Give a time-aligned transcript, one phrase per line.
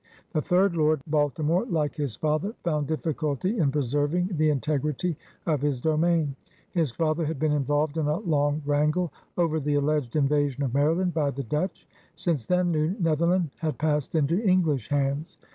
[0.33, 5.79] The third Lord Baltimore, like his father, found difficulty in preserving the int^jrity of his
[5.79, 6.35] domain.
[6.71, 11.13] His father had been involved in a long wrangle over the allied invasion of Maryland
[11.13, 11.87] by the Dutch.
[12.15, 12.71] Since then.
[12.71, 15.37] New Netherland had passed into English hands.